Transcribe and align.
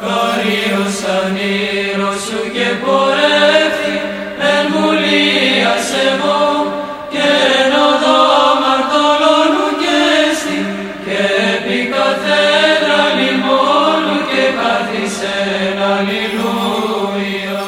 Μακάριος 0.00 0.96
ανήρος 1.18 2.20
σου 2.26 2.42
και 2.54 2.68
πορεύτη 2.84 3.94
εν 4.50 4.64
βουλίας 4.72 5.86
εγώ 6.08 6.42
και 7.12 7.26
εν 7.58 7.72
οδό 7.88 8.22
μαρτωλώνου 8.62 9.68
και 9.82 9.98
στη 10.38 10.58
και 11.04 11.20
επί 11.54 11.78
καθένα 11.94 12.98
λιμόνου 13.16 14.18
και 14.30 14.44
καθισεν 14.58 15.78
αλληλούια. 15.92 17.62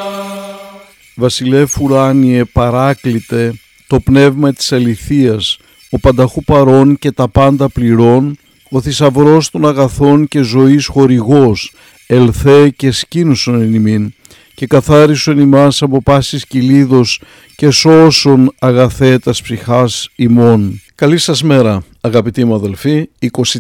Βασιλεύ 1.14 1.66
ουράνιε 1.80 2.44
παράκλητε 2.44 3.54
το 3.86 4.00
πνεύμα 4.00 4.52
της 4.52 4.72
αληθείας, 4.72 5.58
ο 5.90 5.98
πανταχού 5.98 6.44
παρών 6.44 6.98
και 6.98 7.12
τα 7.12 7.28
πάντα 7.28 7.68
πληρών, 7.68 8.38
ο 8.70 8.80
θησαυρός 8.80 9.50
των 9.50 9.66
αγαθών 9.66 10.28
και 10.28 10.40
ζωής 10.40 10.86
χορηγός, 10.86 11.72
ελθέ 12.12 12.68
και 12.68 12.90
σκήνουσον 12.90 13.60
εν 13.60 13.74
ημίν, 13.74 14.12
και 14.54 14.66
καθάρισον 14.66 15.38
ημάς 15.38 15.82
από 15.82 16.02
πάσης 16.02 16.46
κυλίδος 16.46 17.20
και 17.56 17.70
σώσον 17.70 18.54
αγαθέτας 18.58 19.42
ψυχάς 19.42 20.08
ημών. 20.16 20.80
Καλή 20.94 21.18
σας 21.18 21.42
μέρα 21.42 21.82
αγαπητοί 22.00 22.44
μου 22.44 22.54
αδελφοί, 22.54 23.08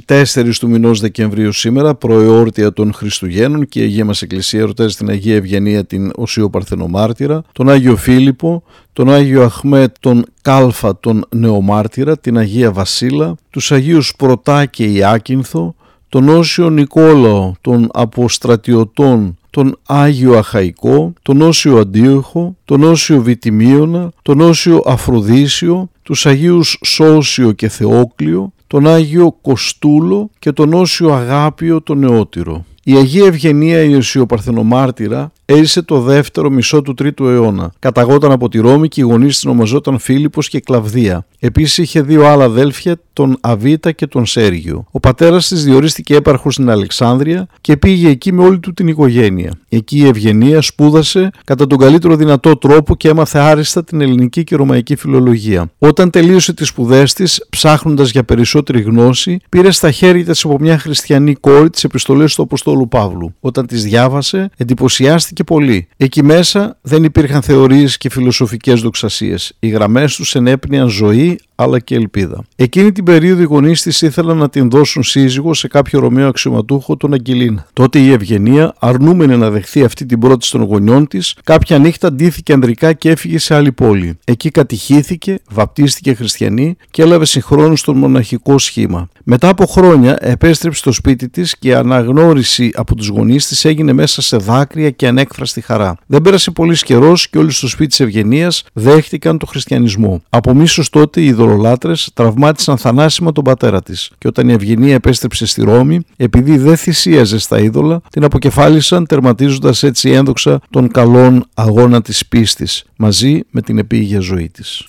24 0.06 0.58
του 0.58 0.68
μηνός 0.68 1.00
Δεκεμβρίου 1.00 1.52
σήμερα, 1.52 1.94
προεόρτια 1.94 2.72
των 2.72 2.92
Χριστουγέννων 2.92 3.68
και 3.68 3.80
η 3.80 3.82
Αγία 3.82 4.04
μας 4.04 4.22
Εκκλησία 4.22 4.60
ερωτάζει 4.60 4.94
την 4.94 5.08
Αγία 5.08 5.36
Ευγενία 5.36 5.84
την 5.84 6.10
Οσίου 6.14 6.50
Παρθενομάρτυρα, 6.50 7.42
τον 7.52 7.68
Άγιο 7.68 7.96
Φίλιππο, 7.96 8.62
τον 8.92 9.10
Άγιο 9.10 9.42
Αχμέτ 9.42 9.96
τον 10.00 10.24
Κάλφα 10.42 10.98
τον 11.00 11.24
Νεομάρτυρα, 11.30 12.18
την 12.18 12.38
Αγία 12.38 12.72
Βασίλα, 12.72 13.34
τους 13.50 13.72
Αγίους 13.72 14.14
Πρωτά 14.16 14.66
και 14.66 14.84
Ιάκυνθο, 14.84 15.74
τον 16.10 16.28
Όσιο 16.28 16.70
Νικόλαο 16.70 17.52
των 17.60 17.88
Αποστρατιωτών 17.92 19.34
τον 19.50 19.78
Άγιο 19.86 20.38
Αχαϊκό, 20.38 21.12
τον 21.22 21.40
Όσιο 21.40 21.78
Αντίοχο, 21.78 22.56
τον 22.64 22.82
Όσιο 22.82 23.22
Βιτιμίωνα, 23.22 24.12
τον 24.22 24.40
Όσιο 24.40 24.82
Αφροδίσιο, 24.86 25.90
τους 26.02 26.26
Αγίους 26.26 26.78
Σώσιο 26.84 27.52
και 27.52 27.68
Θεόκλιο, 27.68 28.52
τον 28.66 28.86
Άγιο 28.86 29.36
Κοστούλο 29.42 30.30
και 30.38 30.52
τον 30.52 30.72
Όσιο 30.72 31.12
Αγάπιο 31.12 31.82
τον 31.82 31.98
Νεότυρο. 31.98 32.64
Η 32.84 32.96
Αγία 32.96 33.26
Ευγενία 33.26 33.82
Ιωσίου 33.82 34.26
Παρθενομάρτυρα 34.26 35.32
έζησε 35.44 35.82
το 35.82 36.00
δεύτερο 36.00 36.50
μισό 36.50 36.82
του 36.82 36.94
τρίτου 36.94 37.26
αιώνα. 37.26 37.72
Καταγόταν 37.78 38.32
από 38.32 38.48
τη 38.48 38.58
Ρώμη 38.58 38.88
και 38.88 39.00
οι 39.00 39.04
γονείς 39.04 39.34
της 39.34 39.46
ονομαζόταν 39.46 39.98
Φίλιππος 39.98 40.48
και 40.48 40.60
Κλαβδία. 40.60 41.26
Επίσης 41.38 41.78
είχε 41.78 42.02
δύο 42.02 42.26
άλλα 42.26 42.44
αδέλφια, 42.44 42.96
τον 43.12 43.36
Αβίτα 43.40 43.92
και 43.92 44.06
τον 44.06 44.26
Σέργιο. 44.26 44.86
Ο 44.90 45.00
πατέρας 45.00 45.48
της 45.48 45.64
διορίστηκε 45.64 46.14
έπαρχος 46.14 46.54
στην 46.54 46.70
Αλεξάνδρεια 46.70 47.48
και 47.60 47.76
πήγε 47.76 48.08
εκεί 48.08 48.32
με 48.32 48.42
όλη 48.42 48.58
του 48.58 48.72
την 48.72 48.88
οικογένεια. 48.88 49.52
Εκεί 49.68 49.98
η 49.98 50.06
Ευγενία 50.06 50.60
σπούδασε 50.60 51.30
κατά 51.44 51.66
τον 51.66 51.78
καλύτερο 51.78 52.16
δυνατό 52.16 52.56
τρόπο 52.56 52.96
και 52.96 53.08
έμαθε 53.08 53.38
άριστα 53.38 53.84
την 53.84 54.00
ελληνική 54.00 54.44
και 54.44 54.56
ρωμαϊκή 54.56 54.96
φιλολογία. 54.96 55.70
Όταν 55.78 56.10
τελείωσε 56.10 56.52
τις 56.52 56.68
σπουδές 56.68 57.12
της, 57.12 57.46
ψάχνοντας 57.50 58.10
για 58.10 58.24
περισσότερη 58.24 58.80
γνώση, 58.80 59.40
πήρε 59.48 59.70
στα 59.70 59.90
χέρια 59.90 60.24
της 60.24 60.44
από 60.44 60.58
μια 60.60 60.78
χριστιανή 60.78 61.34
κόρη 61.34 61.70
τις 61.70 61.84
επιστολές 61.84 62.34
του 62.34 62.42
Αποστόλου 62.70 62.88
Παύλου. 62.88 63.34
Όταν 63.40 63.66
τις 63.66 63.82
διάβασε, 63.82 64.50
εντυπωσιάστηκε 64.56 65.44
πολύ. 65.44 65.88
Εκεί 65.96 66.22
μέσα 66.22 66.78
δεν 66.80 67.04
υπήρχαν 67.04 67.42
θεωρίες 67.42 67.96
και 67.96 68.10
φιλοσοφικές 68.10 68.80
δοξασίες. 68.80 69.56
Οι 69.58 69.68
γραμμές 69.68 70.16
τους 70.16 70.34
ενέπνεαν 70.34 70.88
ζωή 70.88 71.38
αλλά 71.60 71.78
και 71.78 71.94
ελπίδα. 71.94 72.44
Εκείνη 72.56 72.92
την 72.92 73.04
περίοδο 73.04 73.42
οι 73.42 73.44
γονείς 73.44 73.82
της 73.82 74.02
ήθελαν 74.02 74.36
να 74.36 74.48
την 74.48 74.70
δώσουν 74.70 75.02
σύζυγο 75.02 75.54
σε 75.54 75.68
κάποιο 75.68 76.00
Ρωμαίο 76.00 76.28
αξιωματούχο, 76.28 76.96
τον 76.96 77.12
Αγγελίνα. 77.12 77.66
Τότε 77.72 77.98
η 77.98 78.12
Ευγενία, 78.12 78.74
αρνούμενη 78.78 79.36
να 79.36 79.50
δεχθεί 79.50 79.84
αυτή 79.84 80.06
την 80.06 80.18
πρώτη 80.18 80.50
των 80.50 80.62
γονιών 80.62 81.06
της, 81.06 81.36
κάποια 81.44 81.78
νύχτα 81.78 82.12
ντύθηκε 82.12 82.52
ανδρικά 82.52 82.92
και 82.92 83.10
έφυγε 83.10 83.38
σε 83.38 83.54
άλλη 83.54 83.72
πόλη. 83.72 84.18
Εκεί 84.24 84.50
κατηχήθηκε, 84.50 85.38
βαπτίστηκε 85.50 86.14
χριστιανή 86.14 86.76
και 86.90 87.02
έλαβε 87.02 87.24
συγχρόνως 87.24 87.82
τον 87.82 87.96
μοναχικό 87.96 88.58
σχήμα. 88.58 89.08
Μετά 89.24 89.48
από 89.48 89.66
χρόνια 89.66 90.16
επέστρεψε 90.20 90.78
στο 90.78 90.92
σπίτι 90.92 91.28
της 91.28 91.58
και 91.58 91.68
η 91.68 91.74
αναγνώριση 91.74 92.59
από 92.74 92.94
τους 92.94 93.08
γονείς 93.08 93.46
της 93.46 93.64
έγινε 93.64 93.92
μέσα 93.92 94.22
σε 94.22 94.36
δάκρυα 94.36 94.90
και 94.90 95.06
ανέκφραστη 95.06 95.60
χαρά. 95.60 95.96
Δεν 96.06 96.22
πέρασε 96.22 96.50
πολύς 96.50 96.82
καιρός 96.82 97.28
και 97.28 97.38
όλοι 97.38 97.50
στο 97.50 97.68
σπίτι 97.68 97.88
της 97.88 98.00
Ευγενίας 98.00 98.64
δέχτηκαν 98.72 99.38
το 99.38 99.46
χριστιανισμό. 99.46 100.22
Από 100.28 100.54
μίσος 100.54 100.90
τότε 100.90 101.22
οι 101.22 101.32
δωρολάτρες 101.32 102.10
τραυμάτισαν 102.14 102.78
θανάσιμα 102.78 103.32
τον 103.32 103.44
πατέρα 103.44 103.82
της 103.82 104.10
και 104.18 104.28
όταν 104.28 104.48
η 104.48 104.52
Ευγενία 104.52 104.94
επέστρεψε 104.94 105.46
στη 105.46 105.62
Ρώμη, 105.62 106.00
επειδή 106.16 106.58
δεν 106.58 106.76
θυσίαζε 106.76 107.38
στα 107.38 107.60
είδωλα, 107.60 108.00
την 108.10 108.24
αποκεφάλισαν 108.24 109.06
τερματίζοντας 109.06 109.82
έτσι 109.82 110.10
ένδοξα 110.10 110.60
τον 110.70 110.88
καλών 110.88 111.44
αγώνα 111.54 112.02
της 112.02 112.26
πίστης 112.26 112.84
μαζί 112.96 113.40
με 113.50 113.60
την 113.60 113.78
επίγεια 113.78 114.20
ζωή 114.20 114.48
της. 114.48 114.86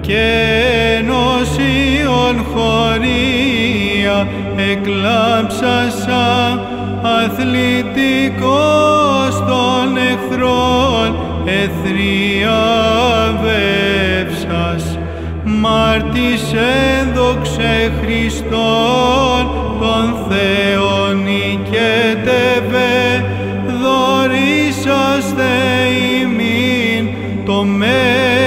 και 0.00 0.28
νοσίων 1.06 2.36
χωρία 2.52 4.18
εκλάψασα 4.72 6.26
αθλητικός 7.24 8.54
των 9.36 9.96
εχθρών 9.96 11.08
εθριαβεύσας 11.44 12.87
μάρτης 15.60 16.42
έδοξε 17.02 17.92
Χριστόν 18.02 19.48
τον 19.80 20.16
Θεόν 20.28 21.22
νικέτευε 21.22 22.96
δωρήσαστε 23.80 25.44
ημίν 26.22 27.08
το 27.44 27.64
Μέγα 27.64 28.38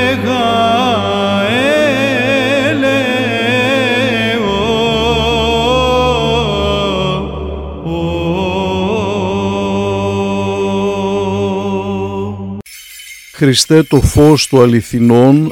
Χριστέ 13.41 13.83
το 13.83 14.01
φως 14.01 14.47
του 14.47 14.61
αληθινών 14.61 15.51